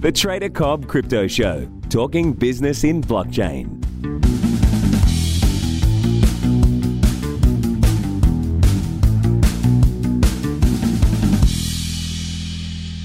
[0.00, 3.84] The Trader Cobb Crypto Show, talking business in blockchain.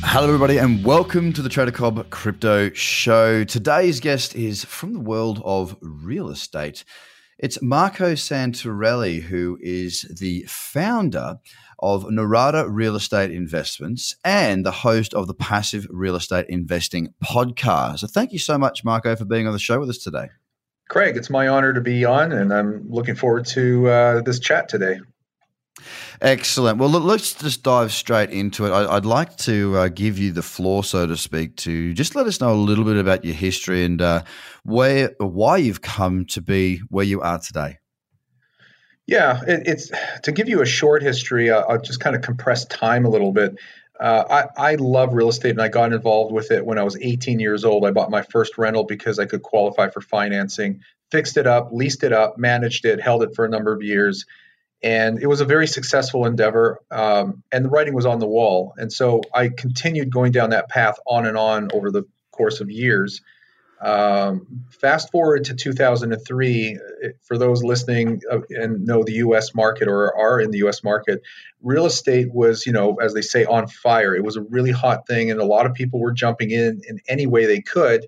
[0.04, 3.44] Hello, everybody, and welcome to the Trader Cobb Crypto Show.
[3.44, 6.84] Today's guest is from the world of real estate.
[7.40, 11.40] It's Marco Santarelli, who is the founder
[11.84, 18.00] of Norada Real Estate Investments and the host of the Passive Real Estate Investing podcast.
[18.00, 20.30] So, thank you so much, Marco, for being on the show with us today.
[20.90, 24.70] Craig, it's my honor to be on, and I'm looking forward to uh, this chat
[24.70, 25.00] today.
[26.22, 26.78] Excellent.
[26.78, 28.72] Well, look, let's just dive straight into it.
[28.72, 32.28] I, would like to uh, give you the floor, so to speak, to just let
[32.28, 34.24] us know a little bit about your history and uh,
[34.64, 37.80] where, why you've come to be where you are today.
[39.06, 39.92] Yeah, it, it's
[40.24, 41.50] to give you a short history.
[41.50, 43.58] Uh, I'll just kind of compress time a little bit.
[44.00, 46.98] Uh, I, I love real estate and I got involved with it when I was
[46.98, 47.86] 18 years old.
[47.86, 50.82] I bought my first rental because I could qualify for financing,
[51.12, 54.26] fixed it up, leased it up, managed it, held it for a number of years.
[54.82, 56.80] And it was a very successful endeavor.
[56.92, 58.74] Um, and the writing was on the wall.
[58.78, 62.70] And so I continued going down that path on and on over the course of
[62.70, 63.22] years.
[63.84, 66.80] Um, fast forward to 2003,
[67.22, 69.54] for those listening uh, and know the U.S.
[69.54, 70.86] market or are in the U.S.
[70.86, 71.22] market,
[71.62, 74.16] real estate was, you know, as they say, on fire.
[74.16, 77.00] It was a really hot thing, and a lot of people were jumping in in
[77.10, 78.08] any way they could.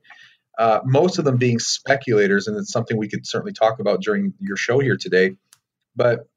[0.57, 4.33] Uh, most of them being speculators, and it's something we could certainly talk about during
[4.39, 5.31] your show here today.
[5.93, 6.29] But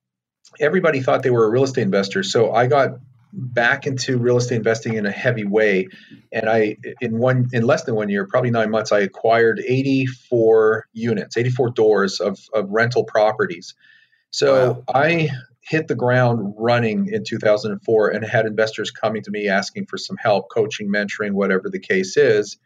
[0.58, 2.98] everybody thought they were a real estate investor, so I got
[3.32, 5.88] back into real estate investing in a heavy way.
[6.32, 10.86] And i in one in less than one year probably nine months i acquired 84
[10.92, 13.74] units 84 doors of, of rental properties.
[14.30, 14.84] So wow.
[14.94, 19.98] i hit the ground running in 2004 and had investors coming to me asking for
[19.98, 22.58] some help coaching mentoring whatever the case is.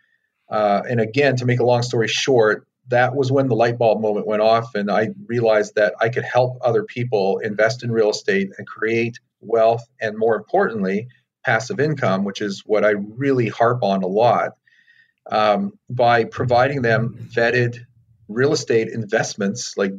[0.48, 4.00] Uh, and again to make a long story short that was when the light bulb
[4.00, 8.10] moment went off and i realized that i could help other people invest in real
[8.10, 11.08] estate and create wealth, and more importantly,
[11.44, 14.52] passive income, which is what I really harp on a lot,
[15.30, 17.78] um, by providing them vetted
[18.28, 19.92] real estate investments like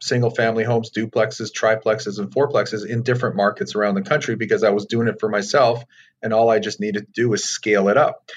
[0.00, 4.70] single family homes, duplexes, triplexes, and fourplexes in different markets around the country because I
[4.70, 5.84] was doing it for myself
[6.22, 8.28] and all I just needed to do was scale it up.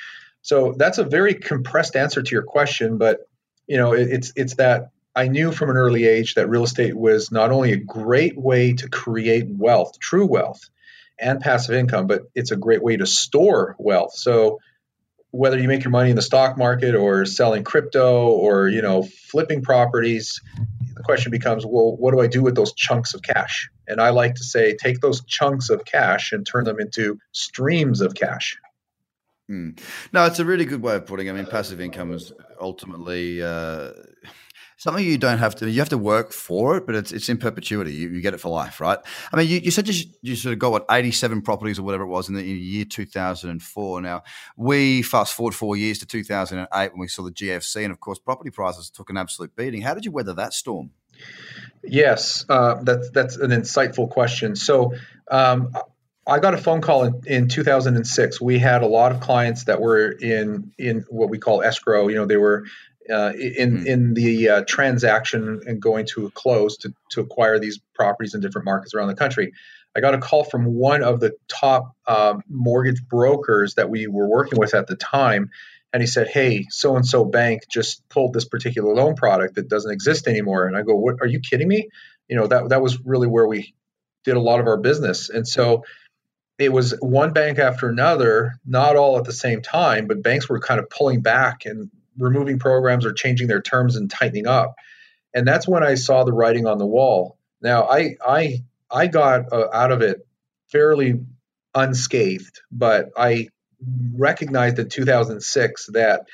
[0.41, 3.22] So that's a very compressed answer to your question, but
[3.67, 6.95] you know, it, it's it's that I knew from an early age that real estate
[6.95, 10.69] was not only a great way to create wealth, true wealth,
[11.19, 14.13] and passive income, but it's a great way to store wealth.
[14.13, 14.59] So
[15.31, 19.03] whether you make your money in the stock market or selling crypto or you know
[19.03, 20.41] flipping properties,
[20.95, 23.69] the question becomes, well, what do I do with those chunks of cash?
[23.87, 28.01] And I like to say, take those chunks of cash and turn them into streams
[28.01, 28.57] of cash.
[29.49, 29.79] Mm.
[30.11, 31.27] No, it's a really good way of putting.
[31.27, 31.31] It.
[31.31, 33.43] I mean, passive income is ultimately.
[33.43, 33.91] Uh,
[34.77, 37.37] something you don't have to you have to work for it but it's it's in
[37.37, 37.93] perpetuity.
[37.93, 38.99] You, you get it for life right?
[39.31, 42.03] I mean you, you said you, you sort of got what 87 properties or whatever
[42.03, 44.23] it was in the, in year 2004 now
[44.57, 48.19] we fast forward four years to 2008 when we saw the gfc and of course
[48.19, 49.81] property prices took an absolute beating.
[49.81, 50.91] How did you weather that storm?
[51.83, 54.55] Yes uh, that's that's an insightful question.
[54.55, 54.93] So
[55.31, 55.71] um,
[56.27, 58.41] I got a phone call in, in 2006.
[58.41, 62.07] We had a lot of clients that were in in what we call escrow.
[62.07, 62.65] You know, they were
[63.09, 67.59] uh, in mm in the uh, transaction and going to a close to, to acquire
[67.59, 69.51] these properties in different markets around the country.
[69.95, 74.27] I got a call from one of the top uh, mortgage brokers that we were
[74.27, 75.51] working with at the time,
[75.93, 79.69] and he said, "Hey, so and so bank just pulled this particular loan product that
[79.69, 81.17] doesn't exist anymore." And I go, "What?
[81.22, 81.89] Are you kidding me?"
[82.27, 83.73] You know that that was really where we
[84.23, 85.83] did a lot of our business, and so
[86.57, 90.59] it was one bank after another, not all at the same time, but banks were
[90.59, 94.75] kind of pulling back and removing programs or changing their terms and tightening up.
[95.33, 97.37] And that's when I saw the writing on the wall.
[97.61, 100.25] Now, I I I got uh, out of it
[100.71, 101.21] fairly
[101.73, 103.49] unscathed, but I
[104.15, 106.28] recognized in 2006 that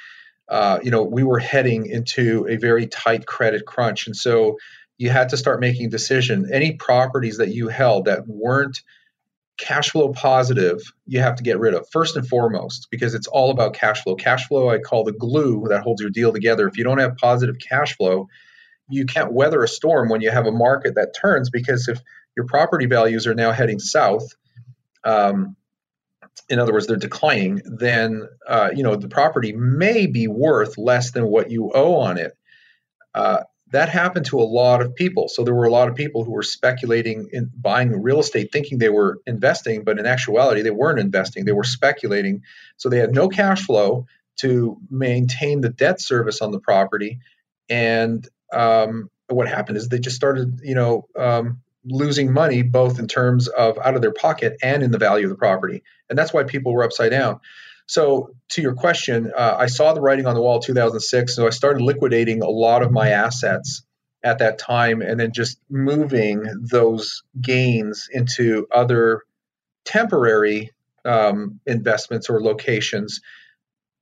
[0.47, 4.57] uh, you know we were heading into a very tight credit crunch, and so
[4.97, 6.51] you had to start making decisions.
[6.51, 8.81] Any properties that you held that weren't
[9.61, 13.51] cash flow positive you have to get rid of first and foremost because it's all
[13.51, 14.15] about cash flow.
[14.15, 16.67] Cash flow i call the glue that holds your deal together.
[16.67, 18.27] If you don't have positive cash flow
[18.89, 22.01] you can't weather a storm when you have a market that turns because if
[22.35, 24.27] your property values are now heading south
[25.03, 25.55] um,
[26.49, 31.11] in other words they're declining then uh, you know the property may be worth less
[31.11, 32.35] than what you owe on it.
[33.13, 35.27] Uh, that happened to a lot of people.
[35.29, 38.77] So there were a lot of people who were speculating in buying real estate thinking
[38.77, 41.45] they were investing, but in actuality, they weren't investing.
[41.45, 42.43] They were speculating.
[42.77, 44.07] So they had no cash flow
[44.41, 47.19] to maintain the debt service on the property.
[47.69, 53.07] And um, what happened is they just started, you know, um, losing money both in
[53.07, 55.81] terms of out of their pocket and in the value of the property.
[56.09, 57.39] And that's why people were upside down.
[57.91, 61.35] So, to your question, uh, I saw the writing on the wall 2006.
[61.35, 63.83] So, I started liquidating a lot of my assets
[64.23, 69.23] at that time and then just moving those gains into other
[69.83, 70.71] temporary
[71.03, 73.19] um, investments or locations.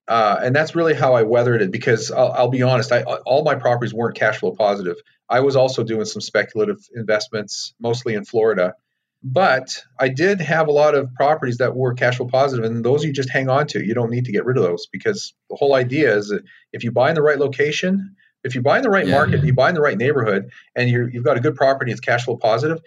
[0.08, 3.44] Uh, and that's really how I weathered it because I'll, I'll be honest, I, all
[3.44, 4.98] my properties weren't cash flow positive.
[5.28, 8.76] I was also doing some speculative investments, mostly in Florida.
[9.22, 13.04] But I did have a lot of properties that were cash flow positive, and those
[13.04, 13.86] you just hang on to.
[13.86, 16.84] You don't need to get rid of those because the whole idea is that if
[16.86, 19.48] you buy in the right location, if you buy in the right yeah, market, yeah.
[19.48, 22.24] you buy in the right neighborhood, and you have got a good property, it's cash
[22.24, 22.80] flow positive.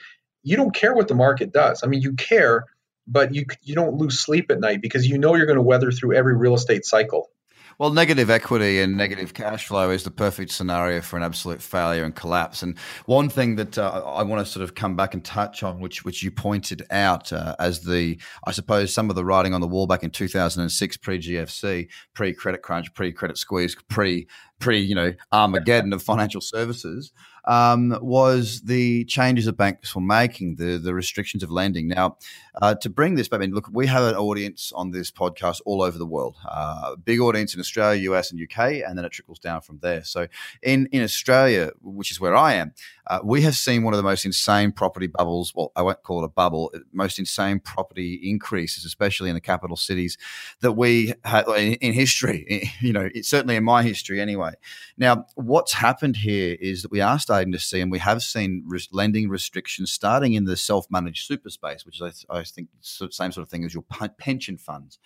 [0.43, 1.83] You don't care what the market does.
[1.85, 2.65] I mean, you care,
[3.07, 5.93] but you you don't lose sleep at night because you know you're going to weather
[5.93, 7.29] through every real estate cycle.
[7.79, 12.05] Well, negative equity and negative cash flow is the perfect scenario for an absolute failure
[12.05, 12.63] and collapse.
[12.63, 15.81] And one thing that uh, I want to sort of come back and touch on,
[15.81, 19.61] which which you pointed out uh, as the, I suppose, some of the writing on
[19.61, 24.27] the wall back in 2006, pre GFC, pre credit crunch, pre credit squeeze, pre
[24.59, 27.13] pre you know Armageddon of financial services
[27.45, 31.89] um, was the changes that banks were making, the the restrictions of lending.
[31.89, 32.17] Now,
[32.61, 35.83] uh, to bring this, I mean, look, we have an audience on this podcast all
[35.83, 39.39] over the world, uh, big audience in Australia, US, and UK, and then it trickles
[39.39, 40.05] down from there.
[40.05, 40.29] So,
[40.63, 42.75] in in Australia, which is where I am,
[43.09, 45.53] uh, we have seen one of the most insane property bubbles.
[45.55, 46.71] Well, I won't call it a bubble.
[46.75, 50.17] Uh, most insane property increases, especially in the capital cities,
[50.61, 52.71] that we had in, in history.
[52.83, 54.53] You know, it's certainly in my history anyway.
[54.97, 58.63] Now, what's happened here is that we are starting to see, and we have seen
[58.93, 62.69] lending restrictions starting in the self-managed super space, which is, I, I think,
[63.01, 63.85] the same sort of thing as your
[64.19, 64.99] pension funds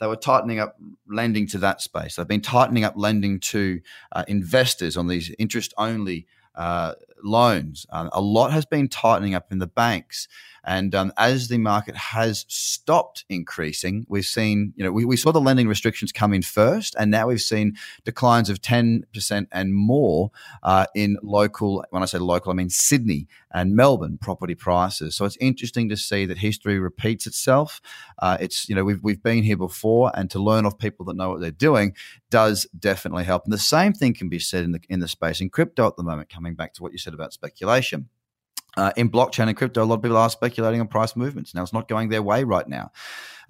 [0.00, 0.76] they were tightening up
[1.08, 2.16] lending to that space.
[2.16, 6.26] They've been tightening up lending to uh, investors on these interest only
[6.56, 7.86] uh, loans.
[7.90, 10.28] Um, a lot has been tightening up in the banks.
[10.66, 15.30] And um, as the market has stopped increasing, we've seen, you know, we, we saw
[15.30, 20.30] the lending restrictions come in first, and now we've seen declines of 10% and more
[20.62, 25.14] uh, in local, when I say local, I mean Sydney and Melbourne property prices.
[25.14, 27.80] So it's interesting to see that history repeats itself.
[28.18, 31.16] Uh, it's, you know, we've, we've been here before, and to learn off people that
[31.16, 31.94] know what they're doing
[32.30, 33.44] does definitely help.
[33.44, 35.96] And the same thing can be said in the, in the space in crypto at
[35.96, 38.08] the moment, coming back to what you said about speculation.
[38.76, 41.54] Uh, in blockchain and crypto, a lot of people are speculating on price movements.
[41.54, 42.90] Now, it's not going their way right now.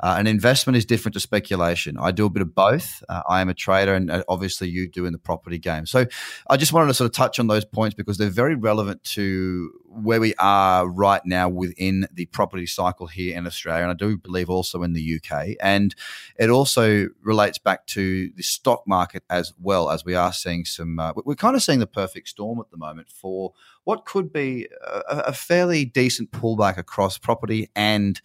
[0.00, 1.96] Uh, an investment is different to speculation.
[1.98, 3.02] I do a bit of both.
[3.08, 5.86] Uh, I am a trader, and uh, obviously, you do in the property game.
[5.86, 6.06] So,
[6.48, 9.72] I just wanted to sort of touch on those points because they're very relevant to
[9.94, 14.16] where we are right now within the property cycle here in Australia, and I do
[14.16, 15.56] believe also in the UK.
[15.60, 15.94] And
[16.36, 20.98] it also relates back to the stock market as well, as we are seeing some.
[20.98, 23.52] Uh, we're kind of seeing the perfect storm at the moment for
[23.84, 28.20] what could be a, a fairly decent pullback across property and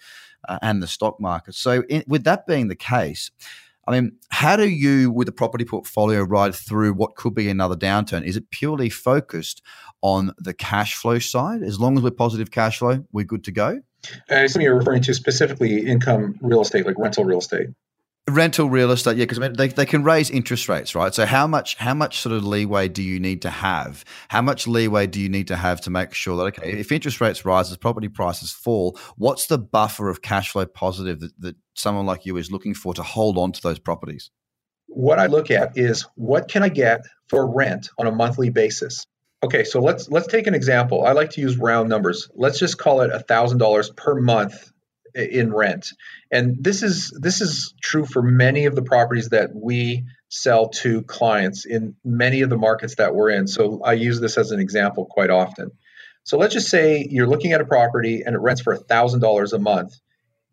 [0.47, 1.55] uh, and the stock market.
[1.55, 3.31] So, in, with that being the case,
[3.87, 7.75] I mean, how do you, with a property portfolio, ride through what could be another
[7.75, 8.23] downturn?
[8.23, 9.63] Is it purely focused
[10.01, 11.63] on the cash flow side?
[11.63, 13.81] As long as we're positive cash flow, we're good to go.
[14.29, 17.69] Uh, something you're referring to specifically income real estate, like rental real estate
[18.29, 21.13] rental real estate yeah because I mean, they, they can raise interest rates right?
[21.13, 24.03] So how much how much sort of leeway do you need to have?
[24.29, 27.21] How much leeway do you need to have to make sure that okay if interest
[27.21, 31.55] rates rise as property prices fall what's the buffer of cash flow positive that, that
[31.75, 34.31] someone like you is looking for to hold on to those properties?
[34.87, 39.05] What i look at is what can i get for rent on a monthly basis?
[39.43, 41.05] Okay so let's let's take an example.
[41.05, 42.29] I like to use round numbers.
[42.35, 44.71] Let's just call it $1000 per month
[45.15, 45.93] in rent.
[46.31, 51.01] And this is this is true for many of the properties that we sell to
[51.03, 53.47] clients in many of the markets that we're in.
[53.47, 55.71] So I use this as an example quite often.
[56.23, 59.59] So let's just say you're looking at a property and it rents for $1,000 a
[59.59, 59.99] month.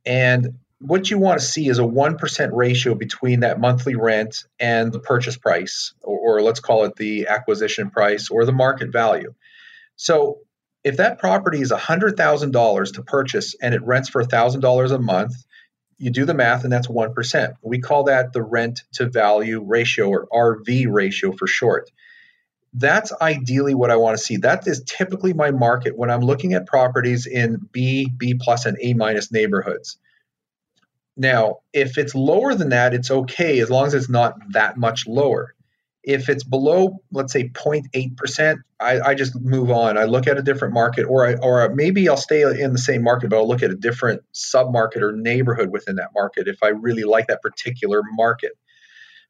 [0.06, 4.92] And what you want to see is a 1% ratio between that monthly rent and
[4.92, 9.34] the purchase price, or, or let's call it the acquisition price or the market value.
[9.96, 10.38] So
[10.86, 15.34] if that property is $100,000 to purchase and it rents for $1,000 a month,
[15.98, 17.54] you do the math and that's 1%.
[17.60, 21.90] We call that the rent to value ratio or RV ratio for short.
[22.72, 24.36] That's ideally what I want to see.
[24.36, 28.78] That is typically my market when I'm looking at properties in B, B plus, and
[28.80, 29.98] A minus neighborhoods.
[31.16, 35.08] Now, if it's lower than that, it's okay as long as it's not that much
[35.08, 35.52] lower.
[36.06, 39.98] If it's below, let's say 0.8%, I, I just move on.
[39.98, 43.02] I look at a different market, or I, or maybe I'll stay in the same
[43.02, 46.62] market, but I'll look at a different sub market or neighborhood within that market if
[46.62, 48.52] I really like that particular market.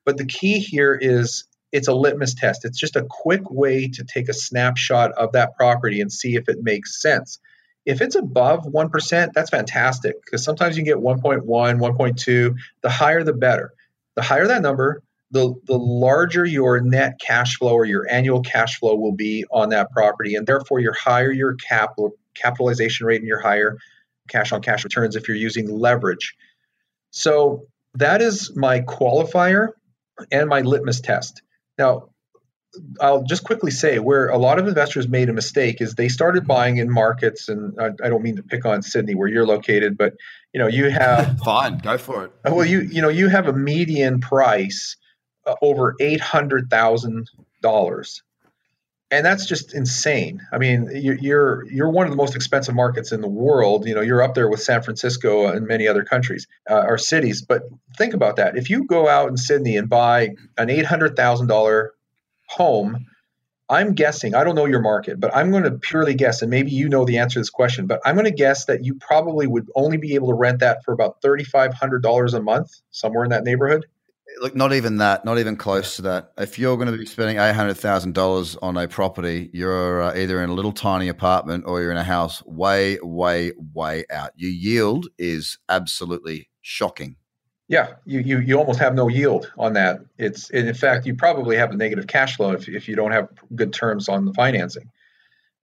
[0.04, 2.66] But the key here is it's a litmus test.
[2.66, 6.48] It's just a quick way to take a snapshot of that property and see if
[6.48, 7.38] it makes sense.
[7.86, 12.54] If it's above 1%, that's fantastic because sometimes you can get 1.1, 1.2.
[12.82, 13.72] The higher, the better.
[14.14, 18.78] The higher that number, the, the larger your net cash flow or your annual cash
[18.78, 20.34] flow will be on that property.
[20.34, 23.78] And therefore, your higher your capital capitalization rate and your higher
[24.28, 26.34] cash on cash returns if you're using leverage.
[27.10, 29.70] So that is my qualifier
[30.30, 31.42] and my litmus test.
[31.78, 32.10] Now,
[33.00, 36.46] I'll just quickly say where a lot of investors made a mistake is they started
[36.46, 39.96] buying in markets, and I, I, don't mean to pick on Sydney where you're located,
[39.96, 40.12] but
[40.52, 42.32] you know you have fine, go for it.
[42.44, 44.96] Well, you you know you have a median price
[45.46, 47.30] uh, over eight hundred thousand
[47.62, 48.22] dollars,
[49.10, 50.40] and that's just insane.
[50.52, 53.86] I mean, you're you're one of the most expensive markets in the world.
[53.86, 57.42] You know, you're up there with San Francisco and many other countries uh, or cities.
[57.42, 57.62] But
[57.96, 61.46] think about that: if you go out in Sydney and buy an eight hundred thousand
[61.46, 61.92] dollar
[62.48, 63.06] home,
[63.68, 66.70] I'm guessing, I don't know your market, but I'm going to purely guess, and maybe
[66.70, 69.46] you know the answer to this question, but I'm going to guess that you probably
[69.48, 73.42] would only be able to rent that for about $3,500 a month, somewhere in that
[73.42, 73.86] neighborhood.
[74.40, 76.32] Look, not even that, not even close to that.
[76.36, 80.54] If you're going to be spending $800,000 on a property, you're uh, either in a
[80.54, 84.32] little tiny apartment or you're in a house way, way, way out.
[84.36, 87.16] Your yield is absolutely shocking.
[87.68, 89.98] Yeah, you, you you almost have no yield on that.
[90.18, 93.28] It's in fact you probably have a negative cash flow if, if you don't have
[93.56, 94.88] good terms on the financing.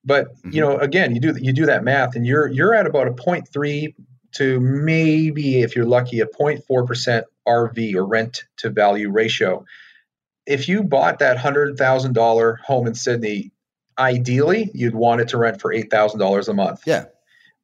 [0.04, 0.52] But mm-hmm.
[0.52, 3.12] you know, again, you do you do that math, and you're you're at about a
[3.12, 3.94] 0.3
[4.34, 9.66] to maybe, if you're lucky, a 0.4 percent RV or rent to value ratio.
[10.46, 13.52] If you bought that hundred thousand dollar home in Sydney,
[13.98, 16.82] ideally you'd want it to rent for eight thousand dollars a month.
[16.86, 17.06] Yeah,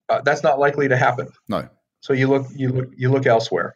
[0.07, 1.29] uh, that's not likely to happen.
[1.47, 1.67] No.
[2.01, 3.75] So you look you look you look elsewhere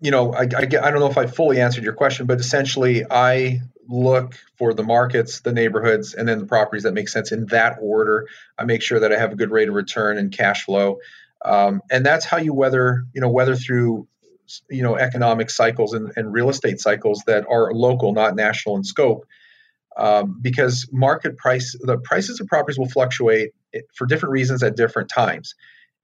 [0.00, 3.04] you know, I, I, I don't know if I fully answered your question, but essentially,
[3.10, 7.46] I look for the markets, the neighborhoods, and then the properties that make sense in
[7.46, 8.26] that order.
[8.58, 10.98] I make sure that I have a good rate of return and cash flow,
[11.44, 14.06] um, and that's how you weather, you know, weather through,
[14.68, 18.84] you know, economic cycles and, and real estate cycles that are local, not national in
[18.84, 19.26] scope.
[19.96, 23.50] Um, because market price, the prices of properties will fluctuate
[23.94, 25.54] for different reasons at different times,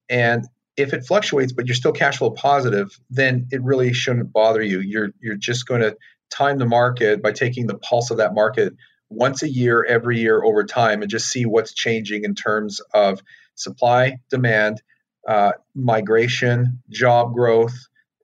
[0.08, 0.44] and
[0.76, 4.80] if it fluctuates but you're still cash flow positive then it really shouldn't bother you
[4.80, 5.96] you're you're just going to
[6.30, 8.74] time the market by taking the pulse of that market
[9.08, 13.20] once a year every year over time and just see what's changing in terms of
[13.54, 14.82] supply demand
[15.26, 17.74] uh, migration job growth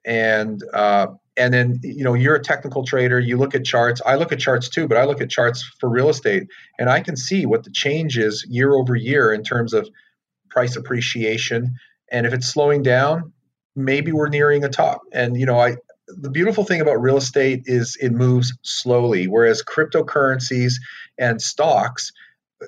[0.04, 4.14] and uh, and then you know you're a technical trader you look at charts i
[4.14, 6.46] look at charts too but i look at charts for real estate
[6.78, 9.88] and i can see what the change is year over year in terms of
[10.50, 11.74] price appreciation
[12.12, 13.32] and if it's slowing down,
[13.74, 15.00] maybe we're nearing a top.
[15.12, 19.62] And you know, I the beautiful thing about real estate is it moves slowly, whereas
[19.62, 20.74] cryptocurrencies
[21.18, 22.12] and stocks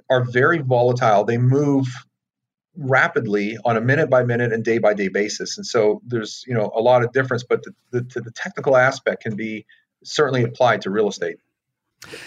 [0.09, 1.25] are very volatile.
[1.25, 1.87] They move
[2.77, 5.57] rapidly on a minute by minute and day by day basis.
[5.57, 9.23] And so there's you know a lot of difference, but the, the, the technical aspect
[9.23, 9.67] can be
[10.03, 11.37] certainly applied to real estate.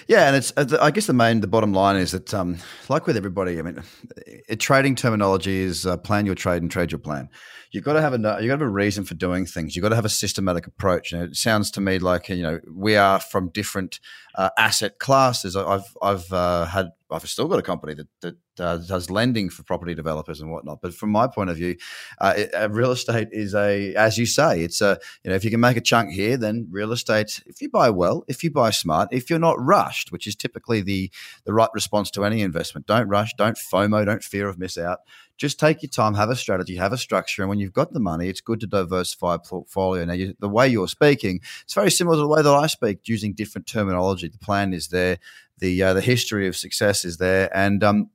[0.07, 2.57] Yeah, and it's I guess the main the bottom line is that um,
[2.89, 3.83] like with everybody, I mean,
[4.25, 7.29] it, trading terminology is uh, plan your trade and trade your plan.
[7.71, 9.75] You've got to have a you've got to have a reason for doing things.
[9.75, 11.11] You've got to have a systematic approach.
[11.11, 13.99] And it sounds to me like you know we are from different
[14.35, 15.55] uh, asset classes.
[15.55, 19.63] I've I've uh, had I've still got a company that that uh, does lending for
[19.63, 20.81] property developers and whatnot.
[20.81, 21.75] But from my point of view,
[22.19, 25.43] uh, it, uh, real estate is a, as you say, it's a you know if
[25.43, 27.41] you can make a chunk here, then real estate.
[27.45, 30.81] If you buy well, if you buy smart, if you're not rushed, which is typically
[30.81, 31.11] the
[31.45, 32.87] the right response to any investment.
[32.87, 33.33] Don't rush.
[33.37, 34.05] Don't FOMO.
[34.05, 34.99] Don't fear of miss out
[35.37, 37.99] just take your time, have a strategy, have a structure, and when you've got the
[37.99, 40.03] money, it's good to diversify a portfolio.
[40.03, 43.07] Now, you, the way you're speaking, it's very similar to the way that I speak,
[43.07, 44.27] using different terminology.
[44.27, 45.19] The plan is there,
[45.59, 48.09] the uh, the history of success is there, and um,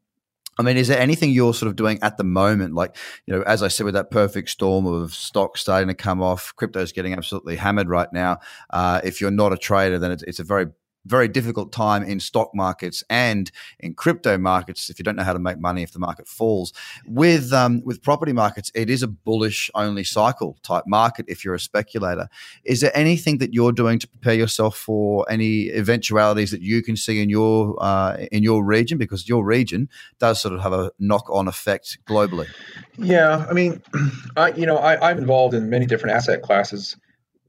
[0.59, 2.75] I mean, is there anything you're sort of doing at the moment?
[2.75, 2.97] Like,
[3.27, 6.53] you know, as I said, with that perfect storm of stocks starting to come off,
[6.57, 8.39] crypto's getting absolutely hammered right now.
[8.69, 10.67] Uh, if you're not a trader, then it's, it's a very
[11.05, 15.33] very difficult time in stock markets and in crypto markets if you don't know how
[15.33, 16.73] to make money if the market falls.
[17.07, 21.55] With um, with property markets, it is a bullish only cycle type market if you're
[21.55, 22.29] a speculator.
[22.65, 26.97] Is there anything that you're doing to prepare yourself for any eventualities that you can
[26.97, 30.91] see in your uh, in your region because your region does sort of have a
[30.99, 32.49] knock on effect globally?
[32.97, 33.83] Yeah, I mean,
[34.37, 36.97] I you know I, I'm involved in many different asset classes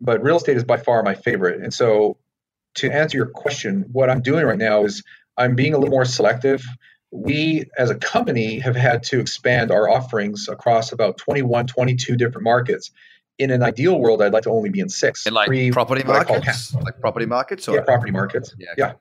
[0.03, 1.61] but real estate is by far my favorite.
[1.61, 2.17] And so
[2.75, 5.03] to answer your question, what I'm doing right now is
[5.37, 6.63] I'm being a little more selective.
[7.11, 12.43] We, as a company, have had to expand our offerings across about 21, 22 different
[12.43, 12.91] markets.
[13.39, 15.25] in an ideal world, I'd like to only be in six.
[15.25, 18.55] In like three, property what I call markets, like property markets, or yeah, property markets.
[18.57, 18.93] Yeah, Yeah.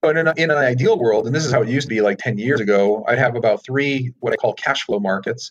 [0.00, 2.02] But in, a, in an ideal world, and this is how it used to be
[2.02, 5.50] like 10 years ago, I'd have about three what I call cash flow markets,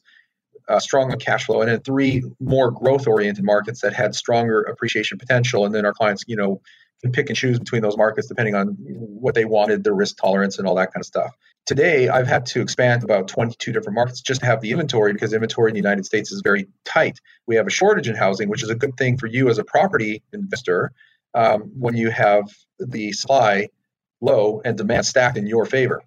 [0.68, 4.62] uh, strong on cash flow, and then three more growth oriented markets that had stronger
[4.62, 5.66] appreciation potential.
[5.66, 6.62] And then our clients, you know,
[7.12, 10.68] pick and choose between those markets depending on what they wanted, their risk tolerance, and
[10.68, 11.36] all that kind of stuff.
[11.66, 15.34] Today, I've had to expand about 22 different markets just to have the inventory because
[15.34, 17.20] inventory in the United States is very tight.
[17.48, 19.64] We have a shortage in housing, which is a good thing for you as a
[19.64, 20.92] property investor
[21.34, 22.46] um, when you have
[22.80, 23.70] the supply
[24.22, 26.04] low and demand stacked in your favor.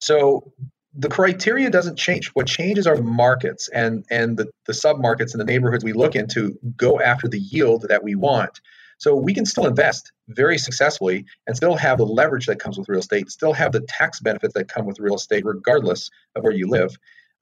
[0.00, 0.52] So
[0.96, 2.28] the criteria doesn't change.
[2.28, 6.14] What changes are the markets and and the, the submarkets and the neighborhoods we look
[6.14, 8.60] into go after the yield that we want.
[9.04, 12.88] So we can still invest very successfully and still have the leverage that comes with
[12.88, 16.54] real estate, still have the tax benefits that come with real estate, regardless of where
[16.54, 16.96] you live.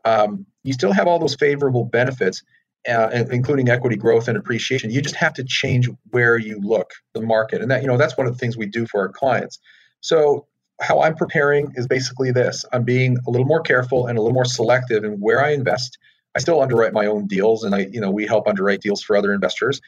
[0.04, 2.42] Um, you still have all those favorable benefits,
[2.88, 4.90] uh, including equity growth and appreciation.
[4.90, 8.16] You just have to change where you look, the market, and that you know that's
[8.16, 9.60] one of the things we do for our clients.
[10.00, 10.48] So
[10.80, 14.34] how I'm preparing is basically this: I'm being a little more careful and a little
[14.34, 15.96] more selective in where I invest.
[16.34, 19.14] I still underwrite my own deals, and I you know we help underwrite deals for
[19.14, 19.80] other investors,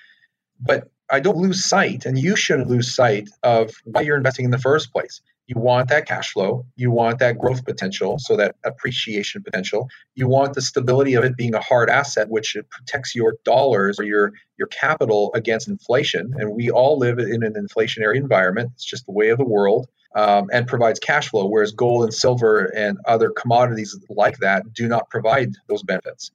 [0.61, 4.51] but I don't lose sight, and you shouldn't lose sight of why you're investing in
[4.51, 5.21] the first place.
[5.47, 9.89] You want that cash flow, you want that growth potential, so that appreciation potential.
[10.15, 14.05] You want the stability of it being a hard asset, which protects your dollars or
[14.05, 16.33] your your capital against inflation.
[16.39, 18.71] And we all live in an inflationary environment.
[18.75, 19.87] It's just the way of the world.
[20.17, 24.87] Um, and provides cash flow, whereas gold and silver and other commodities like that do
[24.87, 26.31] not provide those benefits.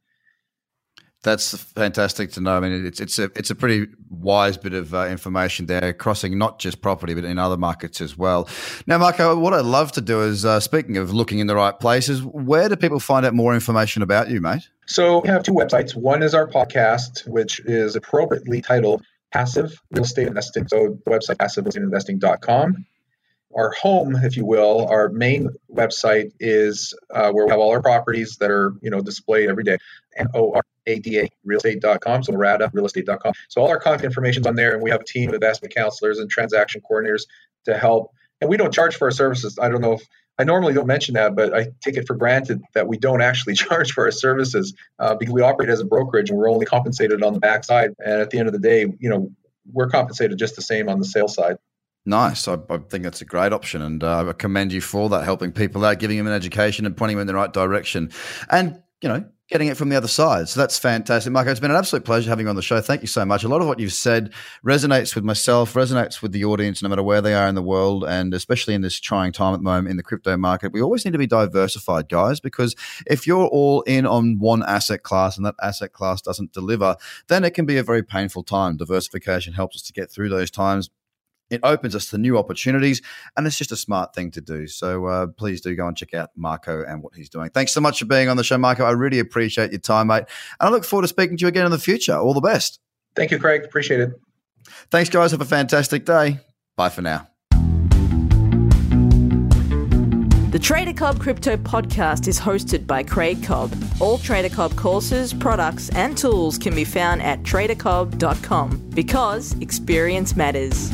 [1.21, 2.55] That's fantastic to know.
[2.55, 6.37] I mean, it's it's a it's a pretty wise bit of uh, information there, crossing
[6.37, 8.47] not just property but in other markets as well.
[8.87, 11.77] Now, Marco, what I'd love to do is, uh, speaking of looking in the right
[11.77, 14.69] places, where do people find out more information about you, mate?
[14.85, 15.93] So we have two websites.
[15.93, 20.69] One is our podcast, which is appropriately titled Passive Real Estate Investing.
[20.69, 22.85] So the website passiverealestateinvesting.com.
[23.57, 27.81] Our home, if you will, our main website is uh, where we have all our
[27.81, 29.79] properties that are you know displayed every day.
[30.33, 32.23] O R A D A realestate.com.
[32.23, 33.33] So RADA realestate.com.
[33.47, 35.73] So all our contact information is on there, and we have a team of investment
[35.73, 37.23] counselors and transaction coordinators
[37.65, 38.11] to help.
[38.41, 39.57] And we don't charge for our services.
[39.61, 40.01] I don't know if
[40.39, 43.53] I normally don't mention that, but I take it for granted that we don't actually
[43.55, 47.21] charge for our services uh, because we operate as a brokerage and we're only compensated
[47.21, 47.93] on the backside.
[47.99, 49.29] And at the end of the day, you know,
[49.71, 51.57] we're compensated just the same on the sales side.
[52.05, 52.47] Nice.
[52.47, 55.51] I, I think that's a great option, and uh, I commend you for that, helping
[55.51, 58.09] people out, giving them an education, and pointing them in the right direction,
[58.49, 60.47] and you know, getting it from the other side.
[60.47, 61.49] So that's fantastic, Marco.
[61.49, 62.79] It's been an absolute pleasure having you on the show.
[62.81, 63.43] Thank you so much.
[63.43, 64.31] A lot of what you've said
[64.63, 68.03] resonates with myself, resonates with the audience, no matter where they are in the world,
[68.03, 70.71] and especially in this trying time at the moment in the crypto market.
[70.71, 72.75] We always need to be diversified, guys, because
[73.07, 76.95] if you're all in on one asset class and that asset class doesn't deliver,
[77.27, 78.77] then it can be a very painful time.
[78.77, 80.89] Diversification helps us to get through those times
[81.49, 83.01] it opens us to new opportunities
[83.37, 86.13] and it's just a smart thing to do so uh, please do go and check
[86.13, 88.83] out marco and what he's doing thanks so much for being on the show marco
[88.85, 90.23] i really appreciate your time mate
[90.59, 92.79] and i look forward to speaking to you again in the future all the best
[93.15, 93.65] Thank you, Craig.
[93.65, 94.11] Appreciate it.
[94.91, 96.39] thanks guys have a fantastic day
[96.75, 97.27] bye for now
[100.51, 103.71] The Trader Cobb Crypto Podcast is hosted by Craig Cobb.
[103.99, 110.89] All Trader Cobb courses, products, and tools can be found at tradercobb.com because experience matters.